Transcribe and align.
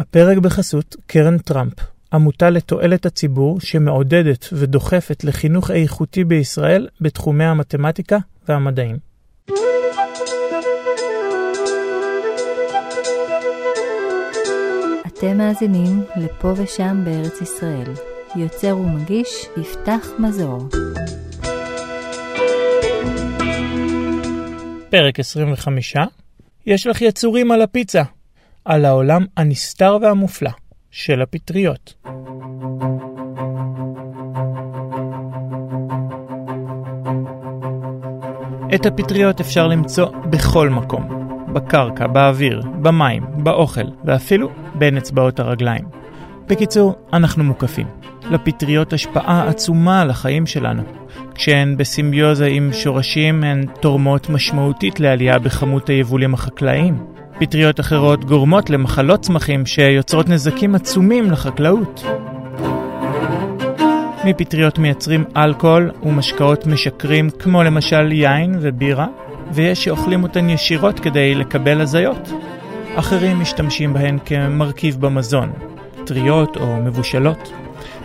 הפרק 0.00 0.38
בחסות 0.38 0.96
קרן 1.06 1.38
טראמפ, 1.38 1.72
עמותה 2.12 2.50
לתועלת 2.50 3.06
הציבור 3.06 3.60
שמעודדת 3.60 4.48
ודוחפת 4.52 5.24
לחינוך 5.24 5.70
איכותי 5.70 6.24
בישראל 6.24 6.88
בתחומי 7.00 7.44
המתמטיקה 7.44 8.18
והמדעים. 8.48 8.96
אתם 15.06 15.38
מאזינים 15.38 16.04
לפה 16.16 16.54
ושם 16.56 17.02
בארץ 17.04 17.40
ישראל. 17.40 17.92
יוצר 18.36 18.76
ומגיש 18.76 19.46
יפתח 19.56 20.08
מזור. 20.18 20.68
פרק 24.90 25.20
25 25.20 25.96
יש 26.66 26.86
לך 26.86 27.02
יצורים 27.02 27.50
על 27.50 27.62
הפיצה, 27.62 28.02
על 28.64 28.84
העולם 28.84 29.24
הנסתר 29.36 29.98
והמופלא 30.02 30.50
של 30.90 31.22
הפטריות. 31.22 31.94
את 38.74 38.86
הפטריות 38.86 39.40
אפשר 39.40 39.66
למצוא 39.66 40.06
בכל 40.30 40.68
מקום, 40.68 41.08
בקרקע, 41.52 42.06
באוויר, 42.06 42.62
במים, 42.82 43.22
באוכל, 43.36 43.86
ואפילו 44.04 44.48
בין 44.74 44.96
אצבעות 44.96 45.40
הרגליים. 45.40 45.84
בקיצור, 46.46 46.94
אנחנו 47.12 47.44
מוקפים. 47.44 47.86
לפטריות 48.30 48.92
השפעה 48.92 49.48
עצומה 49.48 50.00
על 50.00 50.10
החיים 50.10 50.46
שלנו. 50.46 50.82
כשהן 51.34 51.76
בסימביוזה 51.76 52.46
עם 52.46 52.72
שורשים, 52.72 53.44
הן 53.44 53.66
תורמות 53.80 54.30
משמעותית 54.30 55.00
לעלייה 55.00 55.38
בכמות 55.38 55.88
היבולים 55.88 56.34
החקלאיים. 56.34 57.19
פטריות 57.40 57.80
אחרות 57.80 58.24
גורמות 58.24 58.70
למחלות 58.70 59.20
צמחים 59.20 59.66
שיוצרות 59.66 60.28
נזקים 60.28 60.74
עצומים 60.74 61.30
לחקלאות. 61.30 62.04
מפטריות 64.24 64.78
מייצרים 64.78 65.24
אלכוהול 65.36 65.90
ומשקאות 66.02 66.66
משקרים 66.66 67.30
כמו 67.30 67.62
למשל 67.62 68.12
יין 68.12 68.56
ובירה, 68.60 69.06
ויש 69.52 69.84
שאוכלים 69.84 70.22
אותן 70.22 70.50
ישירות 70.50 71.00
כדי 71.00 71.34
לקבל 71.34 71.80
הזיות. 71.80 72.32
אחרים 72.94 73.40
משתמשים 73.40 73.92
בהן 73.92 74.18
כמרכיב 74.24 75.00
במזון, 75.00 75.52
טריות 76.04 76.56
או 76.56 76.76
מבושלות. 76.76 77.52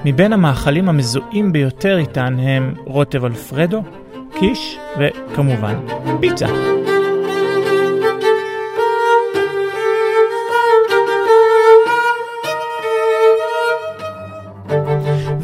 מבין 0.05 0.33
המאכלים 0.33 0.89
המזוהים 0.89 1.51
ביותר 1.51 1.97
איתן 1.97 2.39
הם 2.39 2.73
רוטב 2.85 3.25
אלפרדו, 3.25 3.83
קיש 4.39 4.77
וכמובן 4.99 5.75
פיצה. 6.19 6.47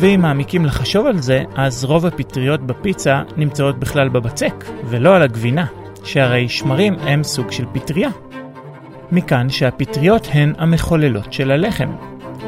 ואם 0.02 0.22
מעמיקים 0.22 0.66
לחשוב 0.66 1.08
על 1.08 1.18
זה, 1.18 1.44
אז 1.56 1.86
רוב 1.86 2.06
הפטריות 2.06 2.62
בפיצה 2.62 3.22
נמצאות 3.38 3.80
בכלל 3.80 4.10
בבצק, 4.10 4.66
ולא 4.86 5.16
על 5.16 5.22
הגבינה, 5.22 5.66
שהרי 6.04 6.50
שמרים 6.50 6.96
הם 7.00 7.24
סוג 7.24 7.52
של 7.52 7.66
פטריה. 7.74 8.10
מכאן 9.12 9.50
שהפטריות 9.50 10.28
הן 10.32 10.54
המחוללות 10.58 11.34
של 11.34 11.52
הלחם, 11.52 11.90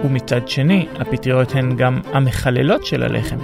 ומצד 0.04 0.48
שני, 0.48 0.88
הפטריות 1.00 1.56
הן 1.56 1.76
גם 1.76 2.02
המחללות 2.14 2.86
של 2.86 3.04
הלחם. 3.04 3.38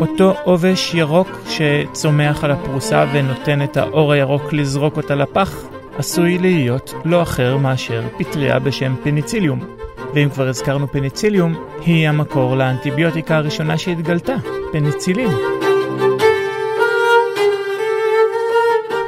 אותו 0.00 0.34
עובש 0.44 0.94
ירוק 0.94 1.28
שצומח 1.48 2.44
על 2.44 2.50
הפרוסה 2.50 3.06
ונותן 3.12 3.62
את 3.62 3.76
האור 3.76 4.12
הירוק 4.12 4.52
לזרוק 4.52 4.96
אותה 4.96 5.14
לפח, 5.14 5.64
עשוי 5.98 6.38
להיות 6.38 6.94
לא 7.04 7.22
אחר 7.22 7.56
מאשר 7.56 8.02
פטריה 8.18 8.58
בשם 8.58 8.94
פניציליום. 9.02 9.83
ואם 10.14 10.30
כבר 10.30 10.48
הזכרנו 10.48 10.88
פניציליום, 10.88 11.54
היא 11.80 12.08
המקור 12.08 12.56
לאנטיביוטיקה 12.56 13.36
הראשונה 13.36 13.78
שהתגלתה, 13.78 14.36
פניצילין. 14.72 15.30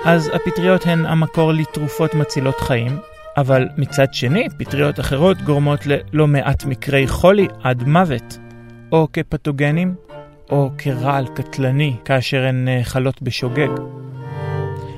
אז 0.04 0.30
הפטריות 0.34 0.86
הן 0.86 1.06
המקור 1.06 1.52
לתרופות 1.52 2.14
מצילות 2.14 2.60
חיים, 2.60 2.98
אבל 3.36 3.68
מצד 3.78 4.14
שני, 4.14 4.48
פטריות 4.58 5.00
אחרות 5.00 5.42
גורמות 5.42 5.86
ללא 5.86 6.26
מעט 6.26 6.64
מקרי 6.64 7.08
חולי 7.08 7.48
עד 7.62 7.82
מוות, 7.88 8.38
או 8.92 9.08
כפתוגנים, 9.12 9.94
או 10.50 10.70
כרעל 10.78 11.26
קטלני 11.34 11.96
כאשר 12.04 12.44
הן 12.44 12.68
חלות 12.82 13.22
בשוגג. 13.22 13.68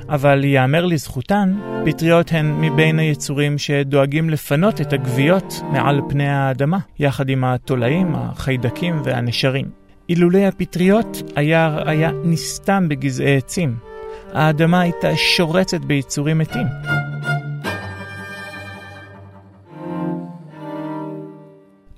אבל 0.08 0.44
ייאמר 0.44 0.86
לזכותן, 0.86 1.58
פטריות 1.86 2.32
הן 2.32 2.60
מבין 2.60 2.98
היצורים 2.98 3.58
שדואגים 3.58 4.30
לפנות 4.30 4.80
את 4.80 4.92
הגוויות 4.92 5.54
מעל 5.72 6.00
פני 6.08 6.28
האדמה, 6.28 6.78
יחד 6.98 7.28
עם 7.28 7.44
התולעים, 7.44 8.14
החיידקים 8.14 9.00
והנשרים. 9.04 9.70
אילולי 10.08 10.46
הפטריות 10.46 11.22
היה, 11.36 11.78
היה 11.86 12.10
נסתם 12.24 12.88
בגזעי 12.88 13.36
עצים. 13.36 13.76
האדמה 14.32 14.80
הייתה 14.80 15.16
שורצת 15.16 15.80
ביצורים 15.80 16.38
מתים. 16.38 16.66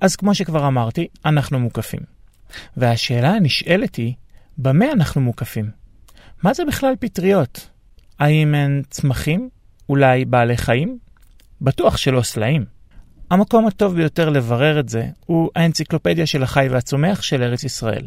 אז 0.01 0.15
כמו 0.15 0.35
שכבר 0.35 0.67
אמרתי, 0.67 1.07
אנחנו 1.25 1.59
מוקפים. 1.59 1.99
והשאלה 2.77 3.29
הנשאלת 3.29 3.95
היא, 3.95 4.13
במה 4.57 4.91
אנחנו 4.91 5.21
מוקפים? 5.21 5.69
מה 6.43 6.53
זה 6.53 6.65
בכלל 6.65 6.93
פטריות? 6.99 7.71
האם 8.21 8.55
הן 8.55 8.81
צמחים? 8.89 9.49
אולי 9.89 10.25
בעלי 10.25 10.57
חיים? 10.57 10.97
בטוח 11.61 11.97
שלא 11.97 12.21
סלעים. 12.21 12.65
המקום 13.31 13.67
הטוב 13.67 13.95
ביותר 13.95 14.29
לברר 14.29 14.79
את 14.79 14.89
זה 14.89 15.05
הוא 15.25 15.49
האנציקלופדיה 15.55 16.25
של 16.25 16.43
החי 16.43 16.67
והצומח 16.71 17.21
של 17.21 17.43
ארץ 17.43 17.63
ישראל. 17.63 18.05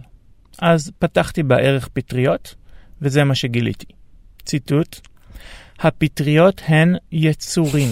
אז 0.59 0.91
פתחתי 0.99 1.43
בערך 1.43 1.89
פטריות, 1.93 2.55
וזה 3.03 3.25
מה 3.25 3.35
שגיליתי. 3.35 3.87
ציטוט: 4.45 5.01
הפטריות 5.79 6.63
הן 6.67 6.97
יצורים. 7.13 7.91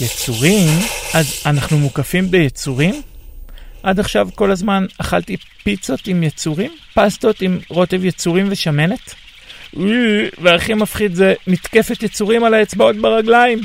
יצורים? 0.00 0.68
אז 1.14 1.42
אנחנו 1.46 1.78
מוקפים 1.78 2.30
ביצורים? 2.30 2.94
עד 3.82 4.00
עכשיו 4.00 4.28
כל 4.34 4.50
הזמן 4.50 4.86
אכלתי 4.98 5.36
פיצות 5.64 6.06
עם 6.06 6.22
יצורים? 6.22 6.72
פסטות 6.94 7.40
עם 7.40 7.58
רוטב 7.68 8.04
יצורים 8.04 8.46
ושמנת? 8.50 9.25
והכי 10.42 10.74
מפחיד 10.74 11.14
זה 11.14 11.34
מתקפת 11.46 12.02
יצורים 12.02 12.44
על 12.44 12.54
האצבעות 12.54 12.96
ברגליים. 12.96 13.58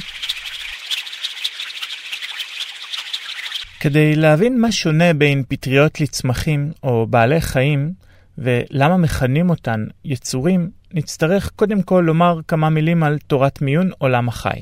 כדי 3.80 4.16
להבין 4.16 4.62
מה 4.62 4.72
שונה 4.72 5.14
בין 5.14 5.44
פטריות 5.48 6.02
לצמחים 6.02 6.72
או 6.84 7.08
בעלי 7.10 7.42
חיים, 7.42 7.92
ולמה 8.38 8.98
מכנים 8.98 9.50
אותן 9.50 9.86
יצורים, 10.06 10.70
נצטרך 10.94 11.52
קודם 11.56 11.82
כל 11.82 12.04
לומר 12.06 12.40
כמה 12.48 12.70
מילים 12.70 13.04
על 13.04 13.18
תורת 13.28 13.62
מיון 13.62 13.90
עולם 13.98 14.28
החי. 14.28 14.62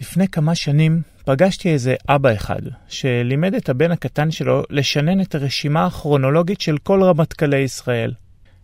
לפני 0.00 0.28
כמה 0.28 0.54
שנים 0.54 1.00
פגשתי 1.24 1.68
איזה 1.68 1.94
אבא 2.08 2.34
אחד, 2.34 2.60
שלימד 2.88 3.54
את 3.54 3.68
הבן 3.68 3.90
הקטן 3.90 4.30
שלו 4.30 4.62
לשנן 4.70 5.20
את 5.20 5.34
הרשימה 5.34 5.86
הכרונולוגית 5.86 6.60
של 6.60 6.78
כל 6.78 7.02
רמטכ"לי 7.02 7.58
ישראל. 7.58 8.12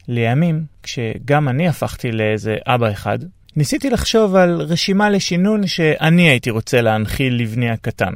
לימים, 0.09 0.65
כשגם 0.83 1.49
אני 1.49 1.69
הפכתי 1.69 2.12
לאיזה 2.12 2.56
אבא 2.67 2.91
אחד, 2.91 3.19
ניסיתי 3.56 3.91
לחשוב 3.91 4.34
על 4.34 4.61
רשימה 4.61 5.11
לשינון 5.11 5.67
שאני 5.67 6.28
הייתי 6.28 6.50
רוצה 6.50 6.81
להנחיל 6.81 7.34
לבני 7.43 7.71
הקטן. 7.71 8.12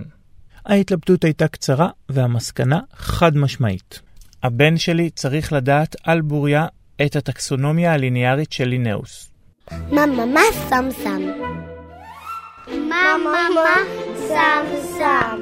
ההתלבטות 0.67 1.25
הייתה 1.25 1.49
קצרה, 1.49 1.89
והמסקנה 2.09 2.81
חד 2.95 3.37
משמעית. 3.37 4.01
הבן 4.43 4.77
שלי 4.77 5.11
צריך 5.11 5.53
לדעת 5.53 5.97
על 6.03 6.21
בוריה 6.21 6.67
את 7.07 7.17
הטקסונומיה 7.17 7.93
הליניארית 7.93 8.53
של 8.53 8.65
לינאוס. 8.65 9.31
מה 9.71 10.07
מה 10.07 10.27
מה 10.27 10.41
סם 10.53 10.89
סם. 10.91 11.23
מה 12.69 13.17
מה 13.25 13.49
מה 13.55 13.77
סם 14.29 14.65
סם. 14.99 15.41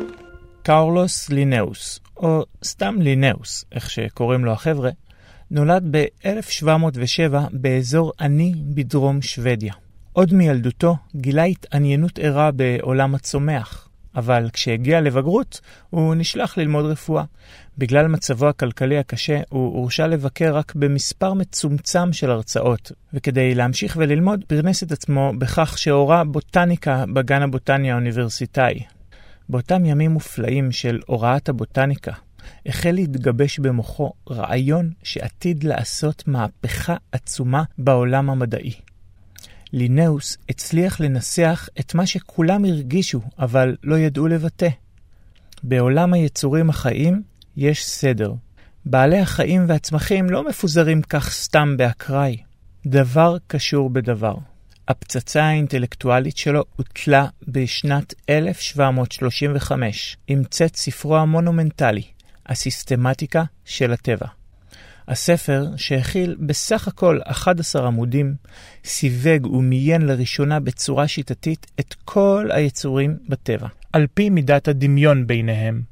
קארולוס 0.63 1.31
לינאוס, 1.31 2.01
או 2.17 2.45
סתם 2.65 2.97
לינאוס, 3.01 3.65
איך 3.73 3.91
שקוראים 3.91 4.45
לו 4.45 4.53
החבר'ה, 4.53 4.91
נולד 5.51 5.85
ב-1707 5.91 7.35
באזור 7.53 8.13
עני 8.21 8.55
בדרום 8.75 9.23
שוודיה. 9.23 9.75
עוד 10.13 10.35
מילדותו 10.35 10.97
גילה 11.17 11.43
התעניינות 11.43 12.19
ערה 12.19 12.51
בעולם 12.51 13.15
הצומח, 13.15 13.89
אבל 14.17 14.51
כשהגיע 14.53 15.01
לבגרות 15.01 15.61
הוא 15.91 16.15
נשלח 16.15 16.59
ללמוד 16.59 16.85
רפואה. 16.85 17.25
בגלל 17.79 18.07
מצבו 18.07 18.49
הכלכלי 18.49 18.99
הקשה 18.99 19.41
הוא 19.49 19.75
הורשה 19.79 20.07
לבקר 20.07 20.57
רק 20.57 20.75
במספר 20.75 21.35
מצומצם 21.35 22.13
של 22.13 22.31
הרצאות, 22.31 22.93
וכדי 23.15 23.55
להמשיך 23.55 23.97
וללמוד 24.01 24.45
פרנס 24.47 24.83
את 24.83 24.93
עצמו 24.93 25.33
בכך 25.39 25.79
שהורה 25.79 26.25
בוטניקה 26.25 27.05
בגן 27.15 27.43
הבוטני 27.43 27.93
האוניברסיטאי. 27.93 28.81
באותם 29.49 29.87
ימים 29.87 30.11
מופלאים 30.11 30.73
של 30.73 31.01
הוראת 31.07 31.49
הבוטניקה, 31.49 32.13
החל 32.67 32.91
להתגבש 32.91 33.59
במוחו 33.59 34.13
רעיון 34.31 34.91
שעתיד 35.03 35.65
לעשות 35.65 36.29
מהפכה 36.29 36.97
עצומה 37.13 37.63
בעולם 37.79 38.31
המדעי. 38.31 38.73
לינאוס 39.73 40.37
הצליח 40.49 41.01
לנסח 41.01 41.69
את 41.81 41.95
מה 41.95 42.07
שכולם 42.07 42.65
הרגישו, 42.65 43.21
אבל 43.39 43.77
לא 43.85 43.99
ידעו 43.99 44.29
לבטא. 44.29 44.69
בעולם 45.63 46.13
היצורים 46.13 46.71
החיים 46.71 47.23
יש 47.57 47.87
סדר. 47.87 48.33
בעלי 48.85 49.19
החיים 49.19 49.65
והצמחים 49.69 50.31
לא 50.31 50.49
מפוזרים 50.49 51.03
כך 51.03 51.33
סתם 51.33 51.77
באקראי. 51.77 52.37
דבר 52.87 53.37
קשור 53.47 53.91
בדבר. 53.91 54.35
הפצצה 54.89 55.45
האינטלקטואלית 55.45 56.37
שלו 56.37 56.65
הוטלה 56.77 57.27
בשנת 57.49 58.15
1735 58.31 60.17
עם 60.27 60.45
צאת 60.45 60.77
ספרו 60.77 61.17
המונומנטלי, 61.17 62.03
הסיסטמטיקה 62.49 63.45
של 63.65 63.93
הטבע. 63.93 64.27
הספר, 65.09 65.67
שהכיל 65.77 66.37
בסך 66.41 66.89
הכל 66.89 67.21
11 67.25 67.87
עמודים, 67.87 68.35
סיווג 68.85 69.47
ומיין 69.47 70.03
לראשונה 70.03 70.61
בצורה 70.61 71.09
שיטתית 71.09 71.67
את 71.81 71.95
כל 72.05 72.49
היצורים 72.53 73.17
בטבע, 73.29 73.69
על 73.93 74.07
פי 74.15 74.31
מידת 74.31 74.69
הדמיון 74.69 75.27
ביניהם. 75.27 75.83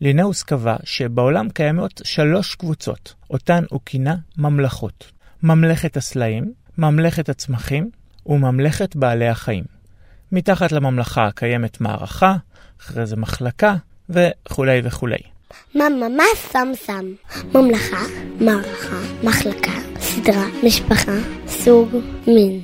לינאוס 0.00 0.42
קבע 0.42 0.76
שבעולם 0.84 1.48
קיימות 1.48 2.00
שלוש 2.04 2.54
קבוצות, 2.54 3.14
אותן 3.30 3.64
הוא 3.70 3.80
כינה 3.86 4.16
ממלכות. 4.36 5.12
ממלכת 5.42 5.96
הסלעים, 5.96 6.52
ממלכת 6.78 7.28
הצמחים 7.28 7.90
וממלכת 8.26 8.96
בעלי 8.96 9.28
החיים. 9.28 9.64
מתחת 10.32 10.72
לממלכה 10.72 11.28
קיימת 11.34 11.80
מערכה, 11.80 12.36
אחרי 12.80 13.06
זה 13.06 13.16
מחלקה 13.16 13.76
וכולי 14.08 14.80
וכולי. 14.84 15.18
מה 15.74 15.84
מה 16.16 16.24
סם 16.34 16.68
סם? 16.74 17.04
ממלכה, 17.54 18.02
מערכה, 18.40 19.00
מחלקה, 19.24 19.72
סדרה, 20.00 20.46
משפחה, 20.64 21.16
סוג, 21.46 21.96
מין. 22.26 22.60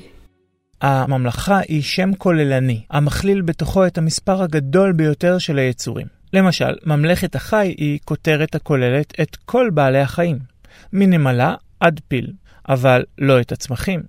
הממלכה 0.80 1.58
היא 1.68 1.82
שם 1.82 2.14
כוללני, 2.14 2.82
המכליל 2.90 3.42
בתוכו 3.42 3.86
את 3.86 3.98
המספר 3.98 4.42
הגדול 4.42 4.92
ביותר 4.92 5.38
של 5.38 5.58
היצורים. 5.58 6.06
למשל, 6.32 6.74
ממלכת 6.86 7.34
החי 7.34 7.74
היא 7.78 7.98
כותרת 8.04 8.54
הכוללת 8.54 9.20
את 9.20 9.36
כל 9.36 9.70
בעלי 9.74 10.00
החיים, 10.00 10.38
מנמלה 10.92 11.54
עד 11.80 12.00
פיל, 12.08 12.32
אבל 12.68 13.04
לא 13.18 13.40
את 13.40 13.52
הצמחים, 13.52 14.02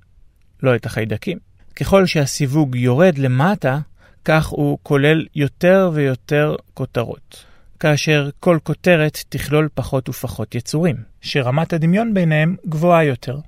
לא 0.64 0.76
את 0.76 0.86
החיידקים. 0.86 1.38
ככל 1.76 2.06
שהסיווג 2.06 2.76
יורד 2.76 3.18
למטה, 3.18 3.80
כך 4.26 4.48
הוא 4.48 4.78
כולל 4.84 5.26
יותר 5.36 5.92
ויותר 5.94 6.56
כותרות, 6.74 7.44
כאשר 7.80 8.30
כל 8.40 8.58
כותרת 8.64 9.18
תכלול 9.30 9.70
פחות 9.74 10.10
ופחות 10.10 10.56
יצורים, 10.56 10.96
שרמת 11.22 11.74
הדמיון 11.74 12.14
ביניהם 12.14 12.56
גבוהה 12.70 13.04
יותר. 13.04 13.40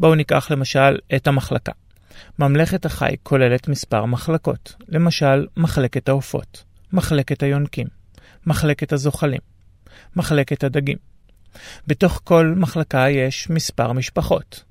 בואו 0.00 0.14
ניקח 0.14 0.50
למשל 0.50 0.98
את 1.16 1.26
המחלקה. 1.26 1.72
ממלכת 2.38 2.86
החי 2.86 3.14
כוללת 3.22 3.68
מספר 3.68 4.04
מחלקות, 4.04 4.74
למשל 4.88 5.46
מחלקת 5.56 6.08
העופות, 6.08 6.64
מחלקת 6.92 7.42
היונקים, 7.42 7.86
מחלקת 8.46 8.92
הזוחלים, 8.92 9.40
מחלקת 10.16 10.64
הדגים. 10.64 10.96
בתוך 11.86 12.20
כל 12.24 12.54
מחלקה 12.56 13.10
יש 13.10 13.50
מספר 13.50 13.92
משפחות, 13.92 14.64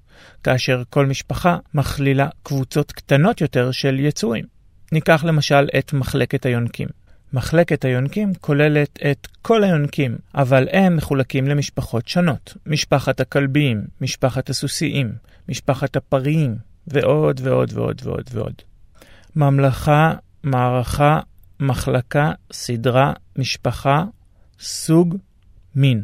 כאשר 0.43 0.83
כל 0.89 1.05
משפחה 1.05 1.57
מכלילה 1.73 2.27
קבוצות 2.43 2.91
קטנות 2.91 3.41
יותר 3.41 3.71
של 3.71 3.99
יצורים. 3.99 4.45
ניקח 4.91 5.23
למשל 5.23 5.67
את 5.77 5.93
מחלקת 5.93 6.45
היונקים. 6.45 6.87
מחלקת 7.33 7.85
היונקים 7.85 8.33
כוללת 8.33 8.99
את 9.11 9.27
כל 9.41 9.63
היונקים, 9.63 10.17
אבל 10.35 10.67
הם 10.71 10.95
מחולקים 10.95 11.47
למשפחות 11.47 12.07
שונות. 12.07 12.57
משפחת 12.65 13.19
הכלביים, 13.19 13.81
משפחת 14.01 14.49
הסוסיים, 14.49 15.11
משפחת 15.49 15.95
הפריים, 15.95 16.55
ועוד 16.87 17.41
ועוד 17.43 17.71
ועוד 17.73 18.01
ועוד 18.03 18.29
ועוד. 18.33 18.53
ממלכה, 19.35 20.13
מערכה, 20.43 21.19
מחלקה, 21.59 22.31
סדרה, 22.51 23.13
משפחה, 23.37 24.03
סוג, 24.59 25.15
מין. 25.75 26.03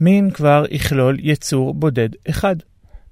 מין 0.00 0.30
כבר 0.30 0.64
יכלול 0.70 1.16
יצור 1.20 1.74
בודד 1.74 2.08
אחד. 2.30 2.56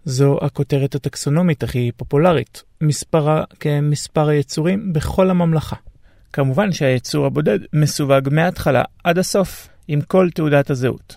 זו 0.05 0.39
הכותרת 0.43 0.95
הטקסונומית 0.95 1.63
הכי 1.63 1.91
פופולרית, 1.97 2.63
מספרה 2.81 3.45
כמספר 3.61 4.29
היצורים 4.29 4.93
בכל 4.93 5.31
הממלכה. 5.31 5.77
כמובן 6.37 6.73
שהיצור 6.73 7.27
הבודד 7.27 7.59
מסווג 7.73 8.29
מההתחלה 8.31 8.83
עד 9.05 9.19
הסוף, 9.19 9.69
עם 9.89 10.01
כל 10.01 10.29
תעודת 10.35 10.71
הזהות. 10.71 11.17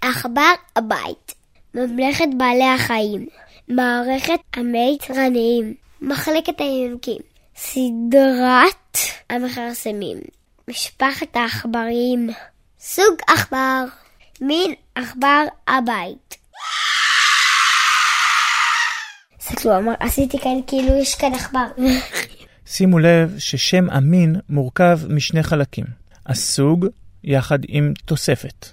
עכבר 0.00 0.52
הבית, 0.76 1.34
ממלכת 1.74 2.24
בעלי 2.36 2.68
החיים, 2.74 3.26
מערכת 3.68 4.40
המיתרניים, 4.56 5.74
מחלקת 6.00 6.60
היונקים, 6.60 7.18
סדרת 7.56 8.96
המכרסמים, 9.30 10.18
משפחת 10.68 11.36
העכברים, 11.36 12.30
סוג 12.80 13.14
עכבר, 13.28 13.84
מין 14.40 14.74
עכבר 14.94 15.44
הבית. 15.68 16.41
תסתכלו, 19.42 19.78
אמר, 19.78 19.92
עשיתי 20.00 20.38
כאן 20.38 20.56
כאילו 20.66 20.96
יש 20.96 21.14
כאן 21.14 21.34
עכבר. 21.34 21.66
שימו 22.66 22.98
לב 22.98 23.34
ששם 23.38 23.90
המין 23.90 24.36
מורכב 24.48 25.00
משני 25.08 25.42
חלקים, 25.42 25.84
הסוג 26.26 26.86
יחד 27.24 27.58
עם 27.68 27.92
תוספת. 28.04 28.68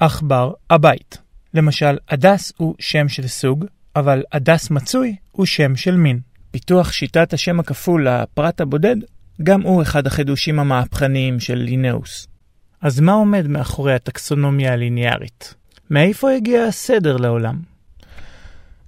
עכבר 0.00 0.52
הבית. 0.70 1.18
למשל, 1.54 1.98
הדס 2.08 2.52
הוא 2.56 2.74
שם 2.78 3.08
של 3.08 3.28
סוג, 3.28 3.64
אבל 3.96 4.22
הדס 4.32 4.70
מצוי 4.70 5.16
הוא 5.32 5.46
שם 5.46 5.76
של 5.76 5.96
מין. 5.96 6.20
פיתוח 6.50 6.92
שיטת 6.92 7.32
השם 7.32 7.60
הכפול 7.60 8.08
לפרט 8.08 8.60
הבודד, 8.60 8.96
גם 9.42 9.62
הוא 9.62 9.82
אחד 9.82 10.06
החידושים 10.06 10.58
המהפכניים 10.58 11.40
של 11.40 11.54
לינאוס. 11.54 12.26
אז 12.80 13.00
מה 13.00 13.12
עומד 13.12 13.46
מאחורי 13.46 13.94
הטקסונומיה 13.94 14.72
הליניארית? 14.72 15.54
מאיפה 15.90 16.30
הגיע 16.30 16.64
הסדר 16.64 17.16
לעולם? 17.16 17.71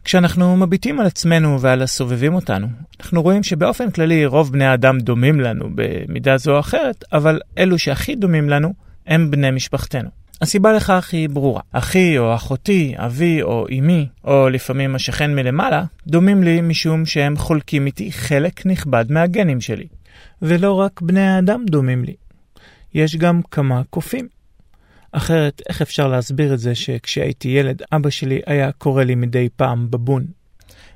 כשאנחנו 0.04 0.56
מביטים 0.56 1.00
על 1.00 1.06
עצמנו 1.06 1.60
ועל 1.60 1.82
הסובבים 1.82 2.34
אותנו, 2.34 2.66
אנחנו 3.00 3.22
רואים 3.22 3.42
שבאופן 3.42 3.90
כללי 3.90 4.26
רוב 4.26 4.52
בני 4.52 4.64
האדם 4.64 5.00
דומים 5.00 5.40
לנו 5.40 5.68
במידה 5.74 6.36
זו 6.36 6.54
או 6.54 6.60
אחרת, 6.60 7.04
אבל 7.12 7.40
אלו 7.58 7.78
שהכי 7.78 8.14
דומים 8.14 8.50
לנו 8.50 8.74
הם 9.06 9.30
בני 9.30 9.50
משפחתנו. 9.50 10.08
הסיבה 10.42 10.72
לכך 10.72 11.08
היא 11.12 11.28
ברורה. 11.28 11.60
אחי 11.72 12.18
או 12.18 12.34
אחותי, 12.34 12.94
אבי 12.96 13.42
או 13.42 13.66
אמי, 13.78 14.06
או 14.24 14.48
לפעמים 14.48 14.94
השכן 14.94 15.34
מלמעלה, 15.34 15.84
דומים 16.06 16.42
לי 16.42 16.60
משום 16.60 17.06
שהם 17.06 17.36
חולקים 17.36 17.86
איתי 17.86 18.12
חלק 18.12 18.66
נכבד 18.66 19.04
מהגנים 19.08 19.60
שלי. 19.60 19.86
ולא 20.42 20.72
רק 20.72 21.00
בני 21.00 21.26
האדם 21.26 21.64
דומים 21.70 22.04
לי. 22.04 22.14
יש 22.94 23.16
גם 23.16 23.40
כמה 23.50 23.82
קופים. 23.90 24.33
אחרת, 25.16 25.62
איך 25.68 25.82
אפשר 25.82 26.08
להסביר 26.08 26.54
את 26.54 26.58
זה 26.58 26.74
שכשהייתי 26.74 27.48
ילד, 27.48 27.82
אבא 27.92 28.10
שלי 28.10 28.40
היה 28.46 28.72
קורא 28.72 29.02
לי 29.02 29.14
מדי 29.14 29.48
פעם 29.56 29.90
בבון? 29.90 30.26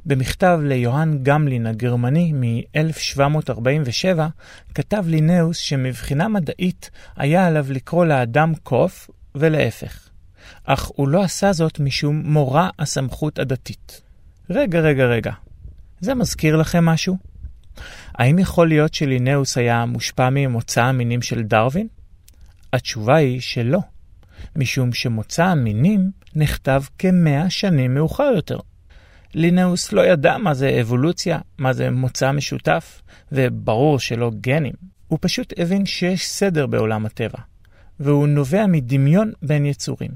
במכתב 0.07 0.61
ליוהאן 0.63 1.19
גמלין 1.23 1.67
הגרמני 1.67 2.33
מ-1747, 2.33 4.19
כתב 4.75 5.05
לינאוס 5.07 5.57
שמבחינה 5.57 6.29
מדעית 6.29 6.91
היה 7.17 7.47
עליו 7.47 7.67
לקרוא 7.69 8.05
לאדם 8.05 8.53
קוף 8.63 9.11
ולהפך. 9.35 10.09
אך 10.65 10.85
הוא 10.85 11.09
לא 11.09 11.23
עשה 11.23 11.53
זאת 11.53 11.81
משום 11.81 12.23
מורא 12.25 12.69
הסמכות 12.79 13.39
הדתית. 13.39 14.03
רגע, 14.51 14.81
רגע, 14.81 15.05
רגע. 15.05 15.33
זה 16.01 16.15
מזכיר 16.15 16.57
לכם 16.57 16.85
משהו? 16.85 17.17
האם 18.15 18.39
יכול 18.39 18.69
להיות 18.69 18.95
שלינאוס 18.95 19.59
היה 19.59 19.85
מושפע 19.85 20.29
ממוצא 20.31 20.83
המינים 20.83 21.23
של 21.23 21.43
דרווין? 21.43 21.87
התשובה 22.73 23.17
היא 23.17 23.41
שלא, 23.41 23.79
משום 24.57 24.93
שמוצא 24.93 25.45
המינים 25.45 26.11
נכתב 26.35 26.83
כמאה 26.99 27.51
שנים 27.51 27.95
מאוחר 27.95 28.33
יותר. 28.37 28.59
לינאוס 29.35 29.93
לא 29.93 30.07
ידע 30.07 30.39
מה 30.39 30.55
זה 30.55 30.79
אבולוציה, 30.81 31.39
מה 31.59 31.73
זה 31.73 31.91
מוצא 31.91 32.33
משותף, 32.33 33.03
וברור 33.33 33.99
שלא 33.99 34.31
גנים. 34.41 34.73
הוא 35.09 35.19
פשוט 35.23 35.53
הבין 35.57 35.87
שיש 35.87 36.27
סדר 36.27 36.67
בעולם 36.67 37.07
הטבע, 37.07 37.39
והוא 38.01 38.29
נובע 38.29 38.67
מדמיון 38.67 39.33
בין 39.43 39.67
יצורים. 39.67 40.11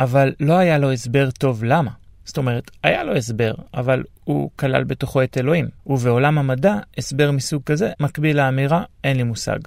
אבל 0.00 0.32
לא 0.40 0.58
היה 0.58 0.78
לו 0.78 0.92
הסבר 0.92 1.30
טוב 1.30 1.64
למה. 1.64 1.90
זאת 2.24 2.38
אומרת, 2.38 2.70
היה 2.82 3.04
לו 3.04 3.16
הסבר, 3.16 3.54
אבל 3.74 4.04
הוא 4.24 4.50
כלל 4.56 4.84
בתוכו 4.84 5.22
את 5.22 5.38
אלוהים, 5.38 5.68
ובעולם 5.86 6.38
המדע, 6.38 6.74
הסבר 6.98 7.30
מסוג 7.30 7.62
כזה 7.66 7.90
מקביל 8.00 8.36
לאמירה 8.36 8.84
אין 9.04 9.16
לי 9.16 9.22
מושג. 9.22 9.58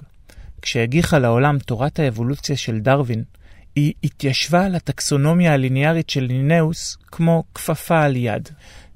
כשהגיחה 0.62 1.18
לעולם 1.18 1.58
תורת 1.58 1.98
האבולוציה 1.98 2.56
של 2.56 2.78
דרווין, 2.78 3.24
היא 3.76 3.92
התיישבה 4.04 4.64
על 4.64 4.74
הטקסונומיה 4.74 5.52
הליניארית 5.52 6.10
של 6.10 6.24
לינאוס 6.24 6.96
כמו 7.06 7.44
כפפה 7.54 8.02
על 8.02 8.16
יד. 8.16 8.48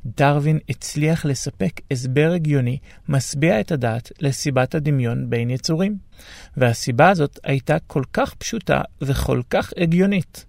דרווין 0.06 0.58
הצליח 0.68 1.24
לספק 1.24 1.80
הסבר 1.90 2.32
הגיוני, 2.34 2.78
משביע 3.08 3.60
את 3.60 3.72
הדעת 3.72 4.12
לסיבת 4.20 4.74
הדמיון 4.74 5.30
בין 5.30 5.50
יצורים. 5.50 5.96
והסיבה 6.56 7.08
הזאת 7.08 7.38
הייתה 7.44 7.76
כל 7.86 8.02
כך 8.12 8.34
פשוטה 8.34 8.80
וכל 9.02 9.42
כך 9.50 9.72
הגיונית. 9.76 10.46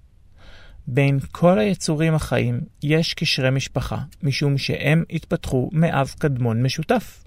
בין 0.88 1.20
כל 1.32 1.60
היצורים 1.60 2.16
החיים 2.16 2.62
יש 2.84 3.14
קשרי 3.14 3.50
משפחה, 3.50 3.98
משום 4.24 4.58
שהם 4.58 5.04
התפתחו 5.10 5.70
מאב 5.74 6.14
קדמון 6.20 6.64
משותף. 6.64 7.24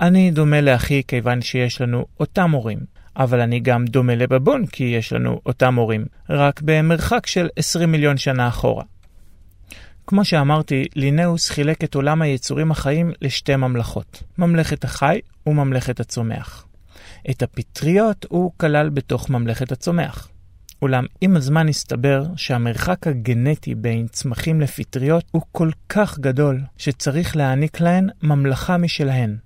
אני 0.00 0.30
דומה 0.30 0.60
לאחי 0.60 1.02
כיוון 1.08 1.42
שיש 1.42 1.80
לנו 1.80 2.06
אותם 2.20 2.50
הורים, 2.50 2.78
אבל 3.16 3.40
אני 3.40 3.60
גם 3.60 3.84
דומה 3.84 4.14
לבבון 4.14 4.66
כי 4.66 4.84
יש 4.84 5.12
לנו 5.12 5.40
אותם 5.46 5.74
הורים, 5.74 6.04
רק 6.30 6.60
במרחק 6.64 7.26
של 7.26 7.48
20 7.56 7.92
מיליון 7.92 8.16
שנה 8.16 8.48
אחורה. 8.48 8.84
כמו 10.06 10.24
שאמרתי, 10.24 10.86
לינאוס 10.96 11.50
חילק 11.50 11.84
את 11.84 11.94
עולם 11.94 12.22
היצורים 12.22 12.70
החיים 12.70 13.12
לשתי 13.22 13.56
ממלכות, 13.56 14.22
ממלכת 14.38 14.84
החי 14.84 15.20
וממלכת 15.46 16.00
הצומח. 16.00 16.66
את 17.30 17.42
הפטריות 17.42 18.26
הוא 18.28 18.52
כלל 18.56 18.88
בתוך 18.88 19.30
ממלכת 19.30 19.72
הצומח. 19.72 20.28
אולם 20.82 21.04
עם 21.20 21.36
הזמן 21.36 21.68
הסתבר 21.68 22.26
שהמרחק 22.36 23.06
הגנטי 23.06 23.74
בין 23.74 24.06
צמחים 24.08 24.60
לפטריות 24.60 25.24
הוא 25.30 25.42
כל 25.52 25.70
כך 25.88 26.18
גדול, 26.18 26.60
שצריך 26.78 27.36
להעניק 27.36 27.80
להן 27.80 28.08
ממלכה 28.22 28.76
משלהן. 28.76 29.36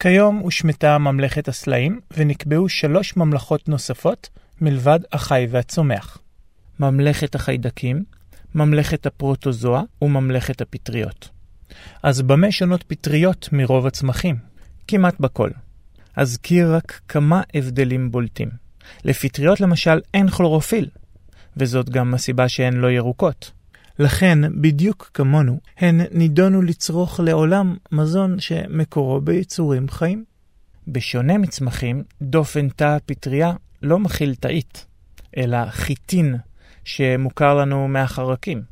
כיום 0.00 0.38
הושמטה 0.38 0.98
ממלכת 0.98 1.48
הסלעים, 1.48 2.00
ונקבעו 2.16 2.68
שלוש 2.68 3.16
ממלכות 3.16 3.68
נוספות 3.68 4.28
מלבד 4.60 5.00
החי 5.12 5.46
והצומח. 5.50 6.18
ממלכת 6.80 7.34
החיידקים, 7.34 8.04
ממלכת 8.54 9.06
הפרוטוזואה 9.06 9.82
וממלכת 10.02 10.60
הפטריות. 10.60 11.28
אז 12.02 12.22
במה 12.22 12.52
שונות 12.52 12.82
פטריות 12.82 13.48
מרוב 13.52 13.86
הצמחים? 13.86 14.36
כמעט 14.88 15.20
בכל. 15.20 15.50
אזכיר 16.16 16.74
רק 16.74 17.00
כמה 17.08 17.42
הבדלים 17.54 18.10
בולטים. 18.10 18.48
לפטריות 19.04 19.60
למשל 19.60 20.00
אין 20.14 20.28
כלורופיל, 20.28 20.88
וזאת 21.56 21.90
גם 21.90 22.14
הסיבה 22.14 22.48
שהן 22.48 22.74
לא 22.74 22.90
ירוקות. 22.90 23.52
לכן, 23.98 24.60
בדיוק 24.60 25.10
כמונו, 25.14 25.60
הן 25.78 26.00
נידונו 26.12 26.62
לצרוך 26.62 27.20
לעולם 27.20 27.76
מזון 27.92 28.40
שמקורו 28.40 29.20
ביצורים 29.20 29.88
חיים. 29.88 30.24
בשונה 30.88 31.38
מצמחים, 31.38 32.04
דופן 32.22 32.68
תא 32.68 32.84
הפטריה 32.84 33.52
לא 33.82 33.98
מכיל 33.98 34.34
תאית, 34.34 34.86
אלא 35.36 35.58
חיטין 35.70 36.36
שמוכר 36.84 37.54
לנו 37.54 37.88
מהחרקים. 37.88 38.62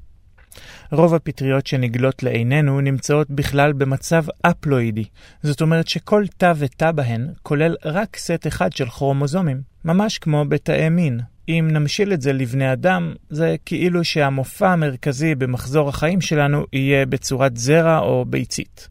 רוב 0.92 1.14
הפטריות 1.14 1.66
שנגלות 1.66 2.22
לעינינו 2.22 2.80
נמצאות 2.80 3.30
בכלל 3.30 3.72
במצב 3.72 4.24
אפלואידי, 4.42 5.04
זאת 5.42 5.60
אומרת 5.60 5.88
שכל 5.88 6.24
תא 6.36 6.52
ותא 6.56 6.92
בהן 6.92 7.28
כולל 7.42 7.76
רק 7.84 8.16
סט 8.16 8.46
אחד 8.46 8.72
של 8.72 8.88
כרומוזומים, 8.88 9.62
ממש 9.84 10.18
כמו 10.18 10.44
בתאי 10.44 10.88
מין. 10.88 11.20
אם 11.48 11.68
נמשיל 11.70 12.12
את 12.12 12.22
זה 12.22 12.32
לבני 12.32 12.72
אדם, 12.72 13.14
זה 13.30 13.56
כאילו 13.66 14.04
שהמופע 14.04 14.72
המרכזי 14.72 15.34
במחזור 15.34 15.88
החיים 15.88 16.20
שלנו 16.20 16.64
יהיה 16.72 17.06
בצורת 17.06 17.56
זרע 17.56 17.98
או 17.98 18.24
ביצית. 18.28 18.88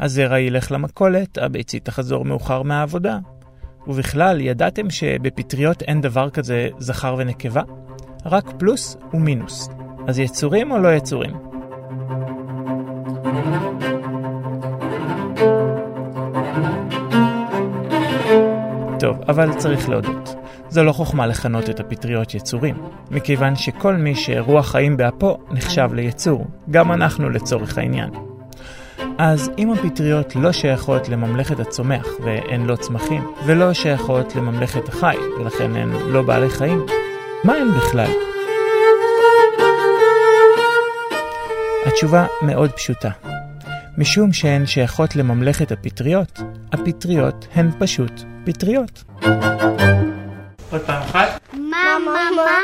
הזרע 0.00 0.38
ילך 0.38 0.72
למכולת, 0.72 1.38
הביצית 1.38 1.84
תחזור 1.84 2.24
מאוחר 2.24 2.62
מהעבודה. 2.62 3.18
ובכלל, 3.86 4.40
ידעתם 4.40 4.90
שבפטריות 4.90 5.82
אין 5.82 6.00
דבר 6.00 6.30
כזה 6.30 6.68
זכר 6.78 7.14
ונקבה? 7.18 7.62
רק 8.26 8.44
פלוס 8.58 8.96
ומינוס. 9.14 9.68
אז 10.08 10.18
יצורים 10.18 10.70
או 10.70 10.78
לא 10.78 10.94
יצורים? 10.94 11.36
טוב, 19.00 19.16
אבל 19.28 19.52
צריך 19.58 19.88
להודות. 19.88 20.35
זו 20.68 20.84
לא 20.84 20.92
חוכמה 20.92 21.26
לכנות 21.26 21.70
את 21.70 21.80
הפטריות 21.80 22.34
יצורים, 22.34 22.76
מכיוון 23.10 23.56
שכל 23.56 23.96
מי 23.96 24.14
שרוח 24.14 24.70
חיים 24.70 24.96
באפו 24.96 25.38
נחשב 25.50 25.88
ליצור, 25.94 26.46
גם 26.70 26.92
אנחנו 26.92 27.30
לצורך 27.30 27.78
העניין. 27.78 28.10
אז 29.18 29.50
אם 29.58 29.72
הפטריות 29.72 30.36
לא 30.36 30.52
שייכות 30.52 31.08
לממלכת 31.08 31.60
הצומח 31.60 32.06
והן 32.24 32.66
לא 32.66 32.76
צמחים, 32.76 33.26
ולא 33.46 33.72
שייכות 33.72 34.36
לממלכת 34.36 34.88
החי 34.88 35.16
ולכן 35.40 35.76
הן 35.76 35.90
לא 35.92 36.22
בעלי 36.22 36.50
חיים, 36.50 36.86
מה 37.44 37.52
הן 37.52 37.68
בכלל? 37.76 38.10
התשובה 41.86 42.26
מאוד 42.42 42.70
פשוטה. 42.70 43.10
משום 43.98 44.32
שהן 44.32 44.66
שייכות 44.66 45.16
לממלכת 45.16 45.72
הפטריות, 45.72 46.40
הפטריות 46.72 47.46
הן 47.54 47.70
פשוט 47.78 48.22
פטריות. 48.44 49.04
עוד 50.76 50.86
פעם 50.86 51.02
אחת. 51.02 51.40
מה 51.52 51.96
מה 52.04 52.28
מה 52.36 52.58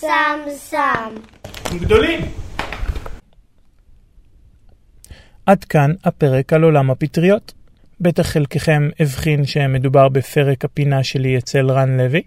שם 0.00 0.38
שם. 0.70 1.14
גדולים. 1.80 2.20
עד 5.46 5.64
כאן 5.64 5.92
הפרק 6.04 6.52
על 6.52 6.62
עולם 6.62 6.90
הפטריות. 6.90 7.52
בטח 8.00 8.26
חלקכם 8.26 8.88
הבחין 9.00 9.44
שמדובר 9.44 10.08
בפרק 10.08 10.64
הפינה 10.64 11.04
שלי 11.04 11.38
אצל 11.38 11.70
רן 11.70 11.96
לוי. 11.96 12.22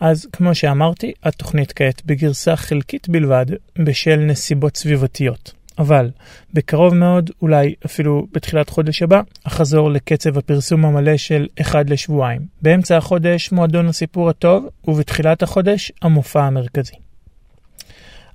אז 0.00 0.26
כמו 0.32 0.54
שאמרתי, 0.54 1.12
התוכנית 1.22 1.72
כעת 1.72 2.02
בגרסה 2.06 2.56
חלקית 2.56 3.08
בלבד 3.08 3.46
בשל 3.78 4.16
נסיבות 4.16 4.76
סביבתיות. 4.76 5.52
אבל 5.78 6.10
בקרוב 6.54 6.94
מאוד, 6.94 7.30
אולי 7.42 7.74
אפילו 7.86 8.26
בתחילת 8.32 8.68
חודש 8.68 9.02
הבא, 9.02 9.20
אחזור 9.44 9.90
לקצב 9.90 10.38
הפרסום 10.38 10.84
המלא 10.84 11.16
של 11.16 11.46
אחד 11.60 11.90
לשבועיים. 11.90 12.40
באמצע 12.62 12.96
החודש 12.96 13.52
מועדון 13.52 13.86
הסיפור 13.86 14.30
הטוב, 14.30 14.66
ובתחילת 14.88 15.42
החודש 15.42 15.92
המופע 16.02 16.44
המרכזי. 16.44 16.94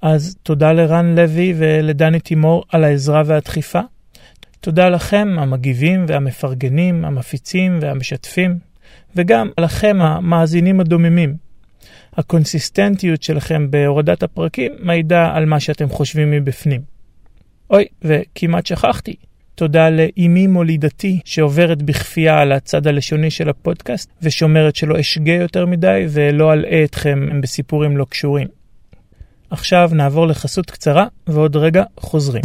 אז 0.01 0.35
תודה 0.43 0.73
לרן 0.73 1.15
לוי 1.15 1.53
ולדני 1.57 2.19
תימור 2.19 2.63
על 2.69 2.83
העזרה 2.83 3.21
והדחיפה. 3.25 3.81
תודה 4.59 4.89
לכם, 4.89 5.35
המגיבים 5.39 6.05
והמפרגנים, 6.07 7.05
המפיצים 7.05 7.79
והמשתפים, 7.81 8.57
וגם 9.15 9.49
לכם, 9.59 9.97
המאזינים 10.01 10.79
הדוממים. 10.79 11.35
הקונסיסטנטיות 12.17 13.23
שלכם 13.23 13.71
בהורדת 13.71 14.23
הפרקים 14.23 14.71
מעידה 14.79 15.31
על 15.33 15.45
מה 15.45 15.59
שאתם 15.59 15.89
חושבים 15.89 16.31
מבפנים. 16.31 16.81
אוי, 17.71 17.85
וכמעט 18.01 18.65
שכחתי. 18.65 19.15
תודה 19.55 19.89
לאימי 19.89 20.47
מולידתי 20.47 21.19
שעוברת 21.25 21.81
בכפייה 21.81 22.39
על 22.39 22.51
הצד 22.51 22.87
הלשוני 22.87 23.31
של 23.31 23.49
הפודקאסט 23.49 24.09
ושומרת 24.21 24.75
שלא 24.75 24.99
אשגה 24.99 25.33
יותר 25.33 25.65
מדי 25.65 26.05
ולא 26.09 26.53
אלאה 26.53 26.83
אתכם 26.83 27.41
בסיפורים 27.41 27.97
לא 27.97 28.05
קשורים. 28.09 28.47
עכשיו 29.49 29.89
נעבור 29.93 30.27
לחסות 30.27 30.71
קצרה 30.71 31.07
ועוד 31.27 31.55
רגע 31.55 31.83
חוזרים. 31.97 32.43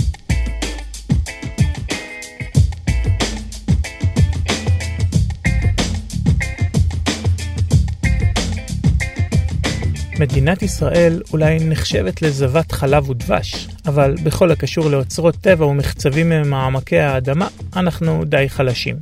מדינת 10.20 10.62
ישראל 10.62 11.22
אולי 11.32 11.58
נחשבת 11.60 12.22
לזבת 12.22 12.72
חלב 12.72 13.10
ודבש, 13.10 13.68
אבל 13.86 14.14
בכל 14.22 14.50
הקשור 14.50 14.90
לאוצרות 14.90 15.36
טבע 15.36 15.66
ומחצבים 15.66 16.28
ממעמקי 16.28 16.98
האדמה, 16.98 17.48
אנחנו 17.76 18.24
די 18.24 18.48
חלשים. 18.48 18.96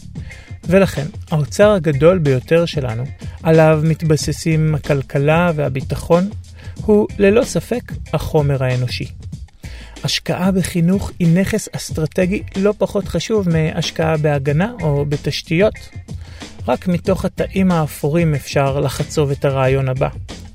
ולכן, 0.67 1.07
האוצר 1.31 1.71
הגדול 1.71 2.19
ביותר 2.19 2.67
שלנו, 2.67 3.05
עליו 3.43 3.81
מתבססים 3.85 4.75
הכלכלה 4.75 5.53
והביטחון, 5.55 6.31
הוא 6.77 7.07
ללא 7.19 7.45
ספק 7.45 7.93
החומר 8.13 8.65
האנושי. 8.65 9.07
השקעה 10.05 10.51
בחינוך 10.51 11.11
היא 11.19 11.41
נכס 11.41 11.69
אסטרטגי 11.77 12.43
לא 12.57 12.75
פחות 12.79 13.09
חשוב 13.09 13.49
מהשקעה 13.49 14.17
בהגנה 14.17 14.73
או 14.83 15.05
בתשתיות. 15.09 15.75
רק 16.69 16.89
מתוך 16.89 17.25
התאים 17.25 17.73
האפורים 17.73 18.35
אפשר 18.35 18.81
לחצוב 18.81 19.31
את 19.31 19.45
הרעיון 19.45 19.89
הבא, 19.89 20.09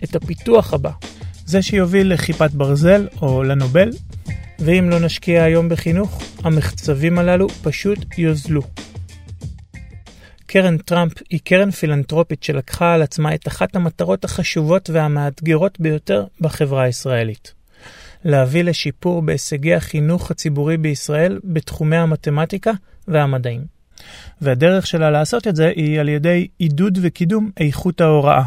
את 0.04 0.16
הפיתוח 0.16 0.74
הבא, 0.74 0.92
זה 1.46 1.62
שיוביל 1.62 2.14
לכיפת 2.14 2.52
ברזל 2.52 3.08
או 3.22 3.44
לנובל, 3.44 3.90
ואם 4.62 4.90
לא 4.90 5.00
נשקיע 5.00 5.44
היום 5.44 5.70
בחינוך, 5.70 6.24
המחצבים 6.44 7.20
הללו 7.20 7.50
פשוט 7.50 8.18
יוזלו. 8.18 8.62
קרן 10.46 10.78
טראמפ 10.78 11.14
היא 11.30 11.40
קרן 11.44 11.72
פילנטרופית 11.72 12.44
שלקחה 12.44 12.94
על 12.94 13.02
עצמה 13.02 13.36
את 13.36 13.48
אחת 13.48 13.76
המטרות 13.76 14.26
החשובות 14.26 14.90
והמאתגרות 14.90 15.80
ביותר 15.80 16.26
בחברה 16.42 16.84
הישראלית. 16.84 17.54
להביא 18.26 18.64
לשיפור 18.64 19.22
בהישגי 19.22 19.74
החינוך 19.74 20.32
הציבורי 20.32 20.78
בישראל 20.78 21.40
בתחומי 21.44 21.98
המתמטיקה 21.98 22.72
והמדעים. 23.08 23.62
והדרך 24.42 24.88
שלה 24.88 25.12
לעשות 25.12 25.48
את 25.48 25.56
זה 25.56 25.68
היא 25.76 26.00
על 26.00 26.10
ידי 26.10 26.48
עידוד 26.58 27.00
וקידום 27.02 27.52
איכות 27.58 28.02
ההוראה. 28.02 28.44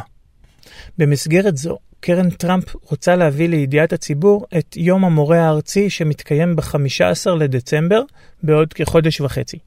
במסגרת 0.99 1.57
זו, 1.57 1.78
קרן 2.04 2.30
טראמפ 2.30 2.64
רוצה 2.90 3.16
להביא 3.16 3.49
לידיעת 3.49 3.92
הציבור 3.92 4.47
את 4.59 4.76
יום 4.76 5.04
המורה 5.04 5.40
הארצי 5.40 5.90
שמתקיים 5.90 6.56
ב-15 6.56 7.30
לדצמבר 7.38 8.02
בעוד 8.42 8.73
כחודש 8.73 9.21
וחצי. 9.21 9.59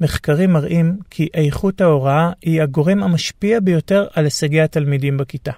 מחקרים 0.00 0.52
מראים 0.52 0.96
כי 1.10 1.28
איכות 1.34 1.80
ההוראה 1.80 2.30
היא 2.42 2.62
הגורם 2.62 3.02
המשפיע 3.02 3.60
ביותר 3.60 4.06
על 4.12 4.24
הישגי 4.24 4.60
התלמידים 4.60 5.16
בכיתה. 5.16 5.52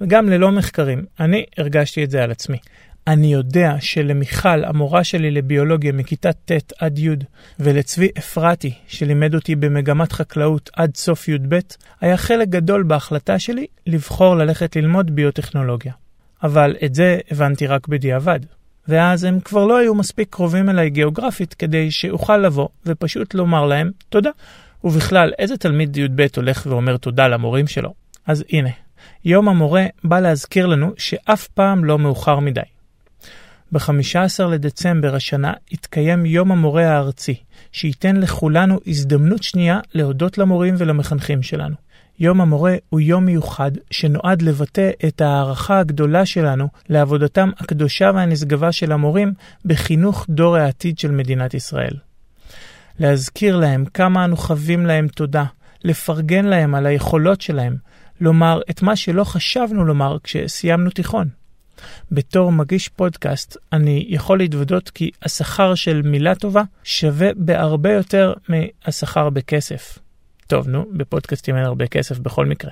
וגם 0.00 0.28
ללא 0.28 0.52
מחקרים, 0.52 1.04
אני 1.20 1.44
הרגשתי 1.58 2.04
את 2.04 2.10
זה 2.10 2.22
על 2.22 2.30
עצמי. 2.30 2.58
אני 3.06 3.32
יודע 3.32 3.74
שלמיכל, 3.80 4.64
המורה 4.64 5.04
שלי 5.04 5.30
לביולוגיה 5.30 5.92
מכיתה 5.92 6.32
ט' 6.32 6.72
עד 6.78 6.98
י', 6.98 7.10
ולצבי 7.60 8.08
אפרתי, 8.18 8.74
שלימד 8.86 9.34
אותי 9.34 9.56
במגמת 9.56 10.12
חקלאות 10.12 10.70
עד 10.76 10.96
סוף 10.96 11.28
י"ב, 11.28 11.58
היה 12.00 12.16
חלק 12.16 12.48
גדול 12.48 12.82
בהחלטה 12.82 13.38
שלי 13.38 13.66
לבחור 13.86 14.36
ללכת 14.36 14.76
ללמוד 14.76 15.16
ביוטכנולוגיה. 15.16 15.92
אבל 16.42 16.76
את 16.84 16.94
זה 16.94 17.18
הבנתי 17.30 17.66
רק 17.66 17.88
בדיעבד. 17.88 18.40
ואז 18.88 19.24
הם 19.24 19.40
כבר 19.40 19.66
לא 19.66 19.78
היו 19.78 19.94
מספיק 19.94 20.28
קרובים 20.30 20.68
אליי 20.68 20.90
גיאוגרפית 20.90 21.54
כדי 21.54 21.90
שאוכל 21.90 22.36
לבוא 22.36 22.68
ופשוט 22.86 23.34
לומר 23.34 23.66
להם 23.66 23.90
תודה. 24.08 24.30
ובכלל, 24.84 25.32
איזה 25.38 25.56
תלמיד 25.56 25.96
י"ב 25.96 26.26
הולך 26.36 26.66
ואומר 26.70 26.96
תודה 26.96 27.28
למורים 27.28 27.66
שלו? 27.66 27.94
אז 28.26 28.44
הנה, 28.52 28.70
יום 29.24 29.48
המורה 29.48 29.86
בא 30.04 30.20
להזכיר 30.20 30.66
לנו 30.66 30.92
שאף 30.96 31.48
פעם 31.48 31.84
לא 31.84 31.98
מאוחר 31.98 32.38
מדי. 32.38 32.60
ב-15 33.72 34.44
לדצמבר 34.50 35.14
השנה 35.14 35.52
יתקיים 35.70 36.26
יום 36.26 36.52
המורה 36.52 36.88
הארצי, 36.88 37.34
שייתן 37.72 38.16
לכולנו 38.16 38.80
הזדמנות 38.86 39.42
שנייה 39.42 39.80
להודות 39.94 40.38
למורים 40.38 40.74
ולמחנכים 40.78 41.42
שלנו. 41.42 41.74
יום 42.20 42.40
המורה 42.40 42.76
הוא 42.88 43.00
יום 43.00 43.24
מיוחד 43.24 43.70
שנועד 43.90 44.42
לבטא 44.42 44.90
את 45.08 45.20
ההערכה 45.20 45.78
הגדולה 45.78 46.26
שלנו 46.26 46.68
לעבודתם 46.88 47.50
הקדושה 47.58 48.10
והנשגבה 48.14 48.72
של 48.72 48.92
המורים 48.92 49.32
בחינוך 49.64 50.26
דור 50.28 50.56
העתיד 50.56 50.98
של 50.98 51.10
מדינת 51.10 51.54
ישראל. 51.54 51.94
להזכיר 52.98 53.56
להם 53.56 53.84
כמה 53.84 54.24
אנו 54.24 54.36
חבים 54.36 54.86
להם 54.86 55.08
תודה, 55.08 55.44
לפרגן 55.84 56.44
להם 56.44 56.74
על 56.74 56.86
היכולות 56.86 57.40
שלהם, 57.40 57.76
לומר 58.20 58.60
את 58.70 58.82
מה 58.82 58.96
שלא 58.96 59.24
חשבנו 59.24 59.84
לומר 59.84 60.16
כשסיימנו 60.22 60.90
תיכון. 60.90 61.39
בתור 62.12 62.52
מגיש 62.52 62.88
פודקאסט, 62.88 63.56
אני 63.72 64.06
יכול 64.08 64.38
להתוודות 64.38 64.90
כי 64.90 65.10
השכר 65.22 65.74
של 65.74 66.02
מילה 66.02 66.34
טובה 66.34 66.62
שווה 66.84 67.28
בהרבה 67.36 67.92
יותר 67.92 68.32
מהשכר 68.48 69.30
בכסף. 69.30 69.98
טוב, 70.46 70.68
נו, 70.68 70.86
בפודקאסטים 70.92 71.56
אין 71.56 71.64
הרבה 71.64 71.86
כסף 71.86 72.18
בכל 72.18 72.46
מקרה. 72.46 72.70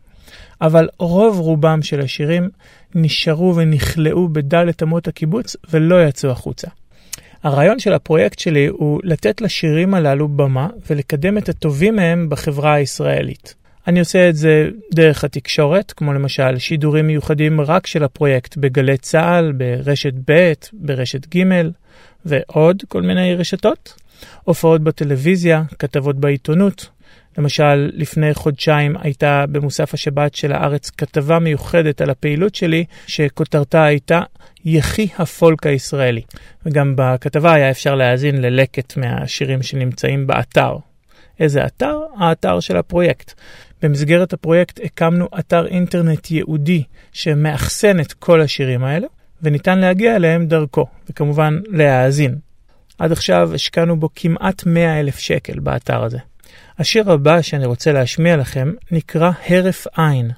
אבל 0.66 0.88
רוב 0.98 1.38
רובם 1.38 1.82
של 1.82 2.00
השירים 2.00 2.48
נשארו 2.94 3.56
ונכלאו 3.56 4.28
בדלת 4.28 4.82
אמות 4.82 5.08
הקיבוץ 5.08 5.56
ולא 5.70 6.04
יצאו 6.04 6.30
החוצה. 6.30 6.68
הרעיון 7.42 7.78
של 7.78 7.92
הפרויקט 7.92 8.38
שלי 8.38 8.66
הוא 8.66 9.00
לתת 9.04 9.40
לשירים 9.40 9.94
הללו 9.94 10.28
במה 10.28 10.68
ולקדם 10.90 11.38
את 11.38 11.48
הטובים 11.48 11.96
מהם 11.96 12.28
בחברה 12.28 12.74
הישראלית. 12.74 13.54
אני 13.86 14.00
עושה 14.00 14.28
את 14.28 14.36
זה 14.36 14.68
דרך 14.94 15.24
התקשורת, 15.24 15.92
כמו 15.92 16.12
למשל 16.12 16.58
שידורים 16.58 17.06
מיוחדים 17.06 17.60
רק 17.60 17.86
של 17.86 18.04
הפרויקט 18.04 18.56
בגלי 18.56 18.96
צה"ל, 18.96 19.52
ברשת 19.52 20.12
ב', 20.28 20.52
ברשת 20.72 21.36
ג' 21.36 21.42
ועוד 22.24 22.82
כל 22.88 23.02
מיני 23.02 23.34
רשתות. 23.34 23.94
הופעות 24.44 24.80
בטלוויזיה, 24.80 25.62
כתבות 25.78 26.16
בעיתונות. 26.16 26.88
למשל, 27.38 27.90
לפני 27.92 28.34
חודשיים 28.34 28.96
הייתה 29.00 29.44
במוסף 29.52 29.94
השבת 29.94 30.34
של 30.34 30.52
הארץ 30.52 30.90
כתבה 30.90 31.38
מיוחדת 31.38 32.00
על 32.00 32.10
הפעילות 32.10 32.54
שלי, 32.54 32.84
שכותרתה 33.06 33.84
הייתה 33.84 34.20
יחי 34.64 35.08
הפולק 35.18 35.66
הישראלי. 35.66 36.22
וגם 36.66 36.94
בכתבה 36.96 37.54
היה 37.54 37.70
אפשר 37.70 37.94
להאזין 37.94 38.42
ללקט 38.42 38.96
מהשירים 38.96 39.62
שנמצאים 39.62 40.26
באתר. 40.26 40.76
איזה 41.40 41.66
אתר? 41.66 41.98
האתר 42.18 42.60
של 42.60 42.76
הפרויקט. 42.76 43.32
במסגרת 43.82 44.32
הפרויקט 44.32 44.80
הקמנו 44.84 45.28
אתר 45.38 45.66
אינטרנט 45.66 46.30
ייעודי 46.30 46.82
שמאחסן 47.12 48.00
את 48.00 48.12
כל 48.12 48.40
השירים 48.40 48.84
האלה, 48.84 49.06
וניתן 49.42 49.78
להגיע 49.78 50.16
אליהם 50.16 50.46
דרכו, 50.46 50.86
וכמובן 51.10 51.60
להאזין. 51.66 52.38
עד 52.98 53.12
עכשיו 53.12 53.54
השקענו 53.54 54.00
בו 54.00 54.08
כמעט 54.14 54.66
100 54.66 55.00
אלף 55.00 55.18
שקל 55.18 55.58
באתר 55.58 56.04
הזה. 56.04 56.18
השיר 56.78 57.12
הבא 57.12 57.42
שאני 57.42 57.66
רוצה 57.66 57.92
להשמיע 57.92 58.36
לכם 58.36 58.72
נקרא 58.90 59.30
הרף 59.48 59.86
עין. 59.96 60.30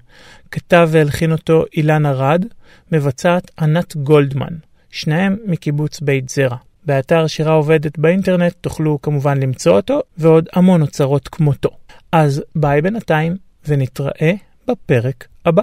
כתב 0.51 0.88
והלחין 0.92 1.33
אותו 1.33 1.64
אילן 1.77 2.07
ארד, 2.07 2.44
מבצעת 2.92 3.51
ענת 3.59 3.96
גולדמן, 3.96 4.55
שניהם 4.90 5.37
מקיבוץ 5.46 6.01
בית 6.01 6.29
זרע. 6.29 6.57
באתר 6.87 7.27
שירה 7.27 7.53
עובדת 7.53 7.99
באינטרנט 7.99 8.55
תוכלו 8.61 8.99
כמובן 9.03 9.40
למצוא 9.40 9.77
אותו, 9.77 10.01
ועוד 10.18 10.49
המון 10.53 10.83
אוצרות 10.83 11.29
כמותו. 11.29 11.70
אז 12.12 12.42
ביי 12.55 12.83
בינתיים, 12.83 13.37
ונתראה 13.68 14.33
בפרק 14.68 15.27
הבא. 15.44 15.62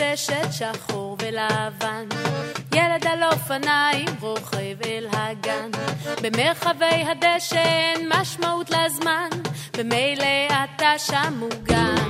לובשת 0.00 0.48
שחור 0.52 1.16
ולבן. 1.22 2.06
ילד 2.74 3.06
על 3.06 3.22
אופניים 3.24 4.08
רוכב 4.20 4.82
אל 4.84 5.06
הגן. 5.12 5.70
במרחבי 6.22 7.04
הדשא 7.10 7.56
אין 7.56 8.08
משמעות 8.08 8.70
לזמן, 8.70 9.28
במילא 9.78 10.48
אתה 10.48 10.98
שם 10.98 11.32
מוגן. 11.38 12.08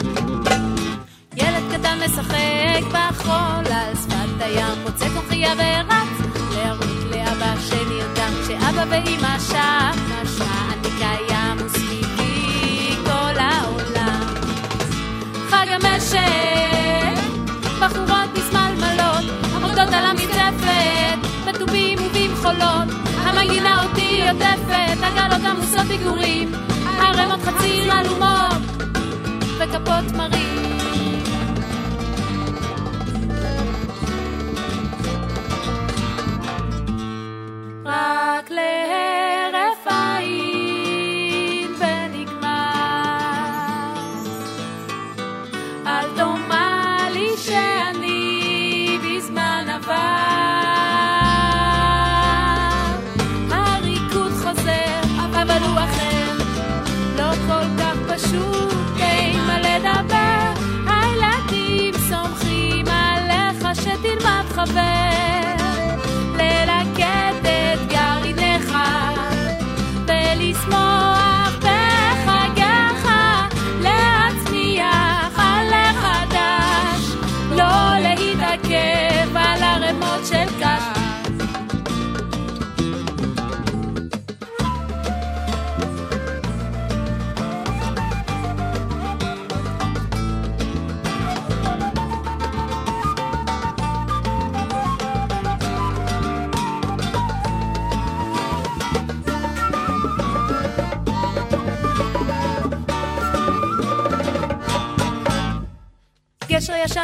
ילד 1.37 1.63
קטן 1.73 1.99
משחק 2.05 2.85
בחול 2.89 3.73
על 3.73 3.95
שפת 3.95 4.41
הים, 4.41 4.79
מוצא 4.83 5.09
כוכיה 5.09 5.53
ורץ 5.53 6.31
להראות 6.55 7.05
לאבא 7.11 7.55
שנרדם, 7.69 8.33
כשאבא 8.45 8.85
ואמא 8.91 9.39
שם, 9.39 9.93
משמע 10.23 10.73
אני 10.73 10.89
קיים 10.99 11.67
וסביבי 11.67 12.97
כל 13.05 13.39
העולם. 13.39 14.35
חג 15.51 15.67
המשק, 15.69 16.70
עמודות 19.91 19.95
על 19.95 20.05
המצפת, 20.05 21.29
בתובים 21.49 21.99
ובמחולות, 21.99 22.89
המגינה 23.17 23.85
אותי 23.85 24.23
עוטפת, 24.29 25.03
עגלות 25.03 25.45
עמוסות 25.45 25.87
ביגורים, 25.87 26.53
ערימות 27.01 27.41
חציר 27.41 27.93
עלומות, 27.93 28.63
וכפות 29.59 30.13
מרים. 30.17 30.80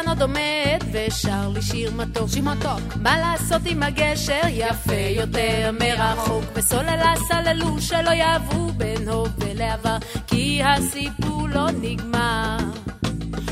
עוד 0.07 0.21
עומד 0.21 0.83
ושר 0.91 1.49
לי 1.49 1.61
שיר 1.61 1.91
מתוק. 1.91 2.29
שיר 2.29 2.43
מתוק. 2.43 2.95
מה 3.01 3.17
לעשות 3.19 3.61
עם 3.65 3.83
הגשר? 3.83 4.41
יפה 4.49 4.93
יותר 5.15 5.71
מרחוק. 5.79 6.43
וסוללה 6.53 7.13
סללו 7.27 7.81
שלא 7.81 8.09
יעברו 8.09 8.67
בין 8.77 9.09
הווה 9.09 9.53
לעבר 9.53 9.97
כי 10.27 10.61
הסיפור 10.63 11.47
לא 11.49 11.71
נגמר. 11.81 12.57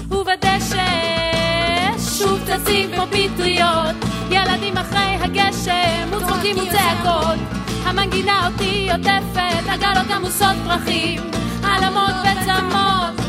ובדשא 0.09 0.85
שוב 2.17 2.39
צצים 2.45 2.89
כמו 2.95 3.03
פטריות. 3.07 3.95
ילדים 4.31 4.77
אחרי 4.77 5.17
הגשם 5.21 6.09
וצחוקים 6.11 6.55
וצעקות. 6.57 7.39
המנגינה 7.83 8.47
אותי 8.47 8.89
עוטפת 8.91 9.69
עגלות 9.69 10.11
עמוסות 10.15 10.55
פרחים. 10.65 11.21
עלמות 11.63 12.15
וצמות 12.23 13.25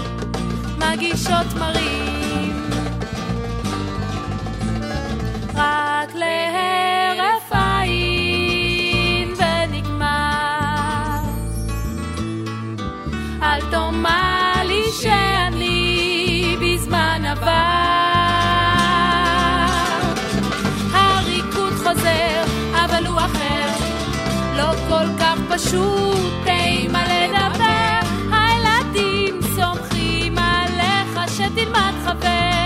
מגישות 0.78 1.46
מרים 1.58 2.45
רק 5.56 6.14
להרף 6.14 7.52
עין 7.52 9.34
ונגמר. 9.36 11.20
אל 13.42 13.60
תאמר 13.70 14.52
לי 14.64 14.82
שאני 14.92 16.56
בזמן 16.60 17.22
עבר. 17.26 17.46
הריקוד 20.92 21.72
חוזר, 21.72 22.44
אבל 22.84 23.06
הוא 23.06 23.18
אחר, 23.18 23.68
לא 24.56 24.72
כל 24.88 25.06
כך 25.18 25.38
פשוט, 25.48 26.46
אימה 26.46 27.04
לדבר. 27.04 28.00
הילדים 28.32 29.40
סומכים 29.56 30.38
עליך 30.38 31.34
שתלמד 31.34 31.92
חבר. 32.04 32.65